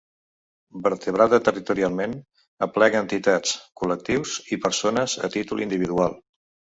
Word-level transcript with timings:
Vertebrada 0.85 1.39
territorialment, 1.47 2.15
aplega 2.67 3.01
entitats, 3.05 3.51
col·lectius 3.81 4.33
i 4.57 4.59
persones 4.65 5.15
a 5.29 5.31
títol 5.37 5.63
individual. 5.67 6.17